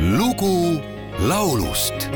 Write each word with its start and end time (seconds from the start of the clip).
lugu 0.00 0.80
laulust. 1.28 2.08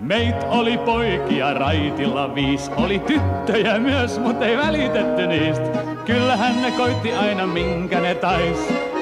Meid 0.00 0.34
oli 0.48 0.78
poikia 0.78 1.54
raitilla 1.54 2.34
viis, 2.34 2.70
oli 2.76 2.98
tyttöjä 2.98 3.78
myös, 3.78 4.18
mutta 4.18 4.46
ei 4.46 4.56
välitetty 4.56 5.26
niistä. 5.26 5.84
Kyllähän 6.04 6.62
ne 6.62 6.70
koitti 6.70 7.12
aina 7.12 7.46
minkä 7.46 8.00
ne 8.00 8.14
tais, 8.14 8.58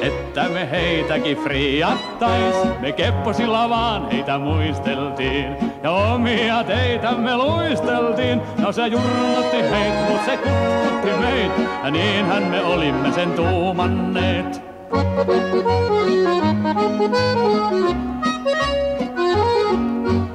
että 0.07 0.49
me 0.49 0.71
heitäkin 0.71 1.37
friattais. 1.37 2.55
Me 2.81 2.93
kepposilla 2.93 3.69
vaan 3.69 4.11
heitä 4.11 4.39
muisteltiin, 4.39 5.57
ja 5.83 5.91
omia 5.91 6.65
teitämme 6.65 7.37
luisteltiin. 7.37 8.41
No 8.59 8.73
se 8.73 8.87
jurnutti 8.87 9.57
heit, 9.57 10.09
mut 10.09 10.25
se 10.25 10.37
kutkutti 10.37 11.21
meit, 11.21 11.53
ja 11.85 11.91
niinhän 11.91 12.43
me 12.43 12.65
olimme 12.65 13.13
sen 13.13 13.33
tuumanneet. 13.33 14.63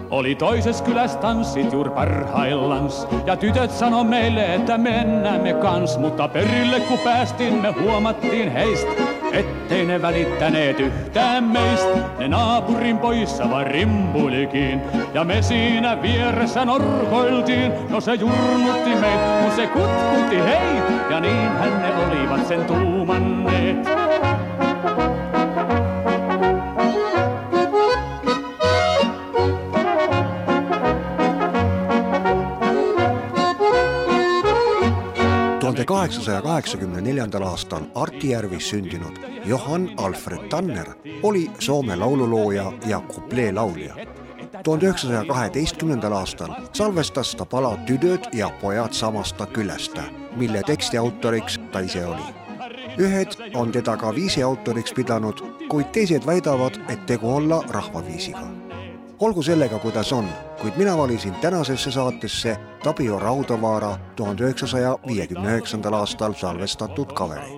Oli 0.10 0.36
toisessa 0.36 0.84
kylässä 0.84 1.20
tanssit 1.20 1.74
juuri 1.74 1.90
parhaillans. 1.90 3.08
Ja 3.26 3.36
tytöt 3.36 3.72
sano 3.72 4.04
meille, 4.04 4.56
että 4.56 4.78
mennään 4.78 5.42
me 5.42 5.54
kans. 5.54 5.98
Mutta 5.98 6.28
perille 6.28 6.80
kun 6.80 7.00
päästiin, 7.00 7.54
me 7.54 7.72
huomattiin 7.72 8.52
heistä, 8.52 8.92
ettei 9.34 9.86
ne 9.86 10.02
välittäneet 10.02 10.80
yhtään 10.80 11.44
meistä. 11.44 11.98
Ne 12.20 12.28
naapurin 12.28 12.98
poissa 12.98 13.50
vaan 13.50 13.68
rimpulikin. 13.68 14.82
Ja 15.14 15.24
me 15.24 15.42
siinä 15.42 16.02
vieressä 16.02 16.66
norkoiltiin. 16.66 17.72
No 17.90 18.02
se 18.02 18.14
jurnutti 18.14 18.90
meitä, 18.90 19.40
kun 19.44 19.52
se 19.56 19.68
kutkutti 19.68 20.44
hei. 20.44 20.78
Ja 21.10 21.20
niinhän 21.20 21.82
ne 21.82 22.06
olivat 22.06 22.48
sen 22.48 22.66
tuumanneet. 22.66 23.90
Tuhande 35.90 36.42
kaheksakümne 36.42 37.02
neljandal 37.02 37.42
aastal 37.42 37.82
Artjärvis 37.96 38.70
sündinud 38.70 39.16
Johann 39.46 39.90
Alfred 39.98 40.50
Tanner 40.50 40.88
oli 41.24 41.52
Soome 41.60 41.96
laululooja 41.96 42.72
ja 42.86 43.00
kupleelaulja. 43.00 43.96
tuhande 44.64 44.86
üheksasaja 44.86 45.26
kaheteistkümnendal 45.26 46.12
aastal 46.12 46.54
salvestas 46.74 47.36
ta 47.36 47.46
pala 47.46 47.78
Tüdöd 47.86 48.30
ja 48.34 48.50
pojad 48.62 48.94
samasta 48.94 49.46
küljest, 49.46 49.98
mille 50.36 50.62
teksti 50.64 50.98
autoriks 50.98 51.60
ta 51.72 51.80
ise 51.80 52.06
oli. 52.06 52.34
ühed 52.98 53.56
on 53.56 53.72
teda 53.72 53.98
ka 53.98 54.16
viisi 54.16 54.44
autoriks 54.44 54.94
pidanud, 54.94 55.42
kuid 55.70 55.92
teised 55.92 56.26
väidavad, 56.26 56.80
et 56.90 57.06
tegu 57.06 57.36
olla 57.36 57.64
rahvaviisiga 57.70 58.59
olgu 59.20 59.44
sellega, 59.44 59.80
kuidas 59.80 60.14
on, 60.14 60.28
kuid 60.62 60.74
mina 60.78 60.98
valisin 60.98 61.34
tänasesse 61.34 61.92
saatesse 61.92 62.58
Tapio 62.84 63.20
Raudavaara 63.20 63.98
tuhande 64.16 64.44
üheksasaja 64.44 64.98
viiekümne 65.08 65.52
üheksandal 65.52 65.94
aastal 65.94 66.34
salvestatud 66.34 67.14
kaveri. 67.14 67.52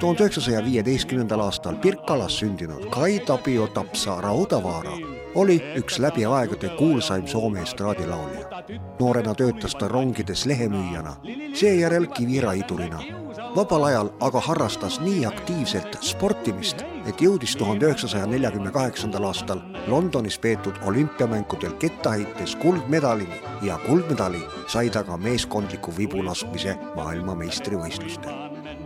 tuhande 0.00 0.22
üheksasaja 0.22 0.64
viieteistkümnendal 0.64 1.40
aastal 1.40 1.74
Pirkalas 1.74 2.38
sündinud 2.38 2.90
Kai 2.90 3.18
Tapio 3.18 3.66
Tapsa 3.66 4.20
Raudavaara 4.20 4.92
oli 5.34 5.62
üks 5.76 5.98
läbi 5.98 6.26
aegade 6.26 6.68
kuulsaim 6.68 7.26
Soome 7.26 7.62
estraadilaulja. 7.62 8.64
noorena 9.00 9.34
töötas 9.34 9.74
ta 9.74 9.88
rongides 9.88 10.46
lehemüüjana, 10.46 11.16
seejärel 11.54 12.06
kiviraidurina 12.06 13.23
vabal 13.56 13.84
ajal 13.84 14.08
aga 14.20 14.40
harrastas 14.40 14.96
nii 15.00 15.24
aktiivselt 15.28 15.98
sportimist, 16.02 16.82
et 17.06 17.20
jõudis 17.22 17.54
tuhande 17.58 17.86
üheksasaja 17.86 18.26
neljakümne 18.26 18.72
kaheksandal 18.74 19.28
aastal 19.28 19.62
Londonis 19.86 20.38
peetud 20.42 20.80
olümpiamängudel 20.88 21.76
kettaheites 21.82 22.56
kuldmedalini 22.62 23.38
ja 23.62 23.78
kuldmedali 23.86 24.42
sai 24.66 24.90
ta 24.90 25.04
ka 25.04 25.16
meeskondliku 25.16 25.94
vibulaskmise 25.96 26.74
maailmameistrivõistlustel. 26.96 28.42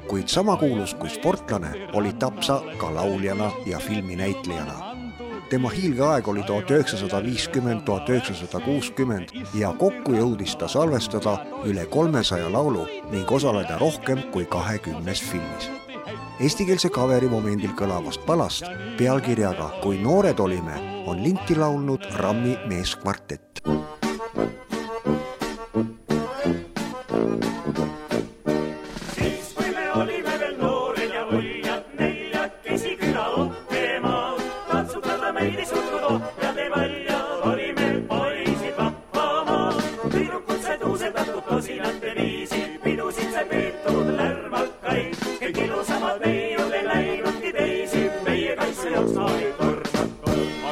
kuid 0.08 0.28
sama 0.28 0.56
kuulus 0.56 0.94
kui 0.94 1.10
sportlane 1.10 1.88
oli 1.92 2.12
Tapsa 2.12 2.60
ka 2.78 2.94
lauljana 2.94 3.50
ja 3.66 3.78
filminäitlejana 3.78 4.87
tema 5.50 5.70
hiilgeaeg 5.72 6.28
oli 6.28 6.42
tuhat 6.42 6.70
üheksasada 6.70 7.22
viiskümmend, 7.24 7.82
tuhat 7.86 8.08
üheksasada 8.08 8.60
kuuskümmend 8.64 9.32
ja 9.54 9.72
kokku 9.78 10.12
jõudis 10.16 10.56
ta 10.60 10.68
salvestada 10.68 11.38
üle 11.68 11.86
kolmesaja 11.88 12.50
laulu 12.52 12.86
ning 13.12 13.32
osaleda 13.32 13.78
rohkem 13.80 14.22
kui 14.32 14.44
kahekümnes 14.44 15.22
filmis. 15.30 15.70
Eestikeelse 16.38 16.90
kaveri 16.94 17.26
momendil 17.28 17.72
kõlavast 17.78 18.22
palast 18.26 18.68
pealkirjaga 18.98 19.72
Kui 19.82 19.98
noored 20.02 20.38
olime, 20.38 20.76
on 21.06 21.22
linti 21.22 21.56
laulnud 21.58 22.04
Rammi 22.20 22.54
meeskvartett. 22.70 23.47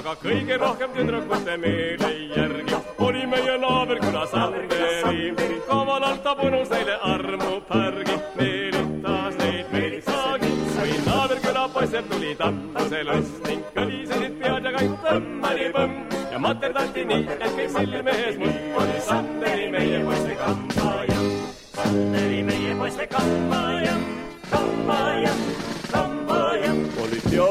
Aga 0.06 0.20
kõige 0.22 0.56
rohkem 0.62 0.92
tüdrukute 0.94 1.54
meele 1.58 2.08
järgi 2.30 2.76
oli 3.02 3.24
meie 3.26 3.56
naaberküla 3.58 4.26
Sanderi. 4.30 5.56
kavalalt 5.66 6.22
tabunus 6.22 6.70
neile 6.70 6.94
armupärgi, 7.02 8.18
meelitas 8.36 9.34
neid 9.40 9.72
meelitsagi. 9.72 10.52
kui 10.76 10.94
naaberküla 11.06 11.68
poisid 11.74 12.06
tuli 12.10 12.34
tammuse 12.38 13.02
lust 13.08 13.48
ning 13.48 13.64
kõlisesid 13.74 14.38
pead 14.42 14.70
ja 14.70 14.74
kõik 14.78 14.96
tõmmali 15.08 15.68
põmm 15.74 15.92
ja 16.32 16.38
materdati 16.38 17.04
nii, 17.04 17.26
et 17.26 17.50
kõik 17.58 17.70
silme 17.78 18.18
ees 18.22 18.38
must 18.38 18.82
oli 18.82 19.00
Sanderi 19.10 19.70
meie 19.74 20.04
poiste 20.04 20.38
kambaja. 20.44 21.20
Sanderi 21.74 22.42
meie 22.46 22.78
poiste 22.78 23.06
kambaja, 23.10 23.98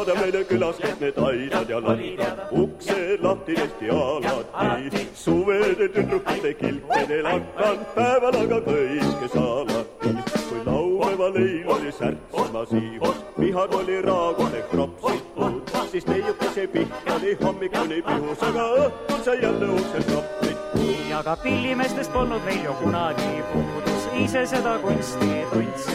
teada 0.06 0.22
meile 0.22 0.42
külas 0.46 0.78
kõik 0.82 1.00
need 1.02 1.18
aidad 1.18 1.70
ja 1.70 1.80
lattad, 1.82 2.42
ukse 2.54 2.98
lahti 3.22 3.56
tehti 3.58 3.90
alati. 3.90 5.08
suvede 5.16 5.88
tüdrukute 5.96 6.54
kilpidel 6.60 7.26
hakanud, 7.26 7.86
päeval 7.96 8.38
aga 8.42 8.60
kõikes 8.68 9.38
alati. 9.42 10.14
kui 10.50 10.62
laupäeval 10.66 11.40
eil 11.42 11.72
oli 11.78 11.92
särtsema 11.92 12.66
siivus, 12.70 13.18
pihad 13.40 13.74
oli 13.74 14.02
raagude 14.02 14.62
kropsitud, 14.72 15.74
siis 15.92 16.08
neiukese 16.08 16.68
pihta 16.68 17.16
oli 17.16 17.38
hommikuni 17.42 18.02
pihus, 18.02 18.44
aga 18.44 18.70
õhtul 18.86 19.26
sai 19.26 19.42
jälle 19.42 19.74
uksed 19.80 20.14
kapid. 20.14 20.58
nii, 20.76 21.14
aga 21.14 21.38
pillimeestest 21.44 22.14
polnud 22.14 22.46
meil 22.46 22.64
ju 22.64 22.78
kunagi 22.84 23.44
puudus, 23.54 24.10
ise 24.26 24.46
seda 24.46 24.78
kunsti 24.86 25.34
tundsime. 25.54 25.95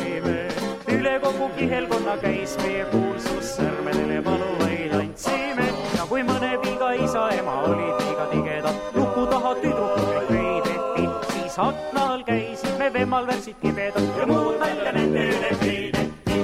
Kihelkonna 1.60 2.16
käis 2.22 2.54
meie 2.62 2.84
kuulsus, 2.88 3.50
sõrmedele 3.58 4.20
valuvaid 4.24 4.94
andsime. 4.96 5.66
Ja 5.96 6.06
kui 6.08 6.22
mõne 6.24 6.54
viga 6.62 6.92
isa 6.96 7.26
ema 7.36 7.56
olid 7.68 8.00
liiga 8.00 8.28
tigedad, 8.30 8.78
luku 8.96 9.26
taha 9.28 9.52
tüdrukuid 9.60 10.30
peideti, 10.30 11.04
siis 11.34 11.58
akna 11.60 12.06
all 12.14 12.24
käisime 12.28 12.88
vemmal 12.94 13.28
värsid 13.28 13.60
kibedad 13.60 14.08
ja 14.20 14.28
muud 14.30 14.56
nalja 14.62 14.94
nende 14.96 15.26
üle 15.34 15.52
heideti, 15.60 16.40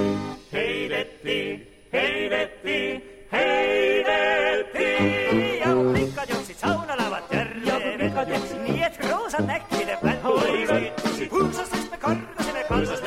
heideti, 0.53 1.39
heideti, 1.97 2.79
heideti. 3.33 4.87
Ja 5.63 5.73
pikad 5.97 6.35
jooksid 6.35 6.61
saunalavat 6.61 7.33
järge, 7.33 7.81
nii 8.67 8.85
et 8.91 9.03
roosad 9.09 9.49
näkkide 9.49 9.97
peal 10.05 10.23
hoidsid. 10.29 11.29
kuulsustest 11.33 11.91
me 11.91 12.05
kargasime, 12.05 12.65
kansast 12.69 13.06